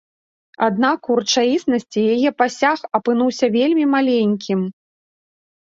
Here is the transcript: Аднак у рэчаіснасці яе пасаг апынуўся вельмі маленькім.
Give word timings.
Аднак 0.67 1.09
у 1.15 1.17
рэчаіснасці 1.19 2.01
яе 2.15 2.29
пасаг 2.39 2.79
апынуўся 3.01 3.45
вельмі 3.57 3.85
маленькім. 3.95 4.59